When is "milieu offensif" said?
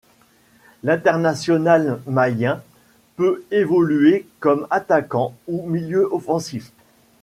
5.69-6.71